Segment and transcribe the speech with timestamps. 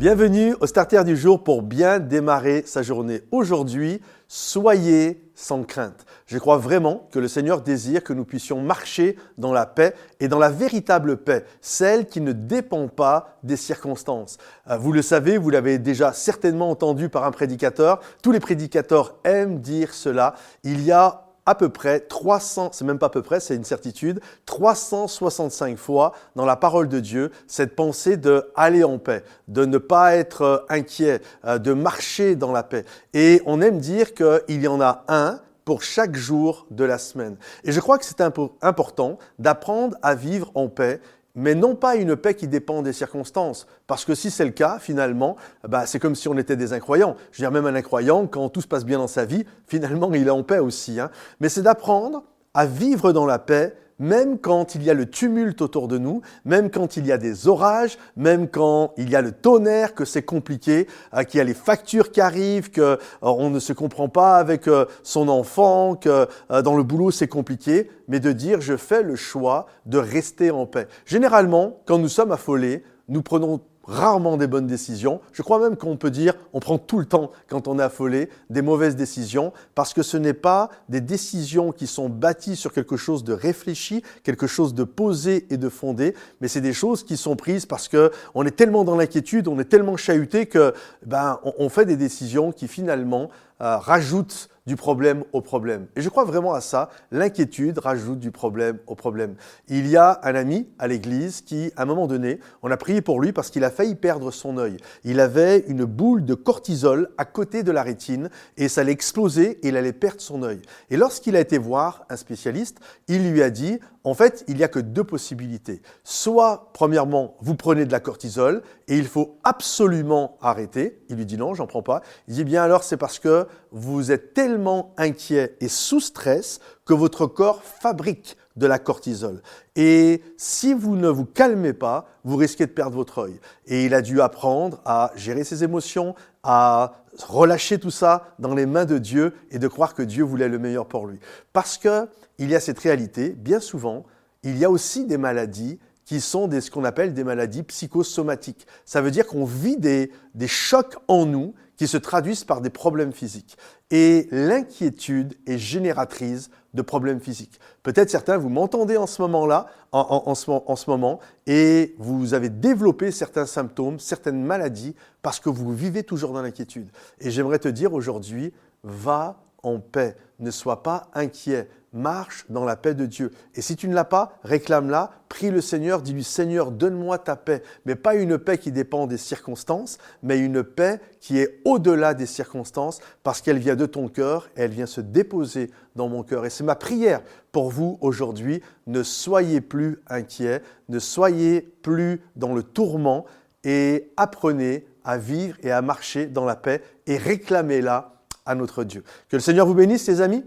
[0.00, 3.20] Bienvenue au starter du jour pour bien démarrer sa journée.
[3.32, 6.06] Aujourd'hui, soyez sans crainte.
[6.24, 10.26] Je crois vraiment que le Seigneur désire que nous puissions marcher dans la paix et
[10.26, 14.38] dans la véritable paix, celle qui ne dépend pas des circonstances.
[14.70, 19.18] Euh, vous le savez, vous l'avez déjà certainement entendu par un prédicateur, tous les prédicateurs
[19.24, 20.34] aiment dire cela.
[20.64, 23.64] Il y a à peu près 300, c'est même pas à peu près, c'est une
[23.64, 29.64] certitude, 365 fois dans la parole de Dieu cette pensée de aller en paix, de
[29.64, 32.84] ne pas être euh, inquiet, euh, de marcher dans la paix.
[33.14, 37.36] Et on aime dire qu'il y en a un pour chaque jour de la semaine.
[37.64, 41.00] Et je crois que c'est important d'apprendre à vivre en paix
[41.34, 43.66] mais non pas une paix qui dépend des circonstances.
[43.86, 45.36] Parce que si c'est le cas, finalement,
[45.68, 47.16] bah, c'est comme si on était des incroyants.
[47.32, 50.12] Je veux dire, même un incroyant, quand tout se passe bien dans sa vie, finalement,
[50.14, 51.00] il est en paix aussi.
[51.00, 51.10] Hein.
[51.40, 55.62] Mais c'est d'apprendre à vivre dans la paix même quand il y a le tumulte
[55.62, 59.20] autour de nous, même quand il y a des orages, même quand il y a
[59.20, 63.50] le tonnerre, que c'est compliqué, euh, qu'il y a les factures qui arrivent, qu'on euh,
[63.50, 68.18] ne se comprend pas avec euh, son enfant, que dans le boulot c'est compliqué, mais
[68.18, 70.88] de dire je fais le choix de rester en paix.
[71.04, 73.60] Généralement, quand nous sommes affolés, nous prenons
[73.90, 75.20] rarement des bonnes décisions.
[75.32, 78.28] Je crois même qu'on peut dire, on prend tout le temps, quand on est affolé,
[78.48, 82.96] des mauvaises décisions, parce que ce n'est pas des décisions qui sont bâties sur quelque
[82.96, 87.16] chose de réfléchi, quelque chose de posé et de fondé, mais c'est des choses qui
[87.16, 90.72] sont prises parce que on est tellement dans l'inquiétude, on est tellement chahuté que
[91.04, 93.30] ben on, fait des décisions qui finalement
[93.60, 95.86] euh, rajoutent du problème au problème.
[95.96, 96.90] Et je crois vraiment à ça.
[97.10, 99.34] L'inquiétude rajoute du problème au problème.
[99.68, 103.00] Il y a un ami à l'église qui, à un moment donné, on a prié
[103.00, 104.76] pour lui parce qu'il a failli perdre son œil.
[105.02, 109.58] Il avait une boule de cortisol à côté de la rétine et ça allait exploser
[109.64, 110.60] et il allait perdre son œil.
[110.90, 114.64] Et lorsqu'il a été voir un spécialiste, il lui a dit, en fait, il n'y
[114.64, 115.82] a que deux possibilités.
[116.04, 121.02] Soit, premièrement, vous prenez de la cortisol et il faut absolument arrêter.
[121.08, 122.02] Il lui dit non, j'en prends pas.
[122.28, 126.94] Il dit bien alors, c'est parce que vous êtes tellement inquiet et sous stress que
[126.94, 129.42] votre corps fabrique de la cortisol.
[129.76, 133.40] Et si vous ne vous calmez pas, vous risquez de perdre votre œil.
[133.66, 136.94] Et il a dû apprendre à gérer ses émotions, à
[137.26, 140.58] relâcher tout ça dans les mains de Dieu et de croire que Dieu voulait le
[140.58, 141.18] meilleur pour lui.
[141.52, 142.08] Parce que
[142.38, 144.04] il y a cette réalité, bien souvent,
[144.42, 148.66] il y a aussi des maladies qui sont ce qu'on appelle des maladies psychosomatiques.
[148.84, 150.10] Ça veut dire qu'on vit des
[150.46, 153.56] chocs en nous qui se traduisent par des problèmes physiques.
[153.90, 157.58] Et l'inquiétude est génératrice de problèmes physiques.
[157.82, 162.50] Peut-être certains, vous m'entendez en ce moment-là, en, ce, en, ce, moment, et vous avez
[162.50, 166.90] développé certains symptômes, certaines maladies, parce que vous vivez toujours dans l'inquiétude.
[167.18, 168.52] Et j'aimerais te dire aujourd'hui,
[168.84, 173.30] va en paix, ne sois pas inquiet, marche dans la paix de Dieu.
[173.54, 177.62] Et si tu ne l'as pas, réclame-la, prie le Seigneur, dis-lui Seigneur, donne-moi ta paix.
[177.84, 182.26] Mais pas une paix qui dépend des circonstances, mais une paix qui est au-delà des
[182.26, 186.46] circonstances parce qu'elle vient de ton cœur et elle vient se déposer dans mon cœur.
[186.46, 187.22] Et c'est ma prière
[187.52, 188.62] pour vous aujourd'hui.
[188.86, 193.26] Ne soyez plus inquiets, ne soyez plus dans le tourment
[193.64, 198.19] et apprenez à vivre et à marcher dans la paix et réclamez-la
[198.54, 199.02] notre Dieu.
[199.28, 200.44] Que le Seigneur vous bénisse, les amis.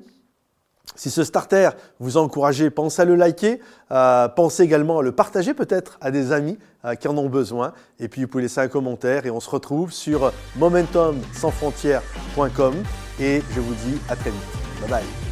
[0.95, 3.59] Si ce starter vous a encouragé, pensez à le liker,
[3.91, 7.73] euh, pensez également à le partager peut-être à des amis euh, qui en ont besoin.
[7.99, 12.75] Et puis vous pouvez laisser un commentaire et on se retrouve sur momentumsansfrontières.com
[13.19, 14.39] et je vous dis à très vite.
[14.81, 15.22] Bye bye.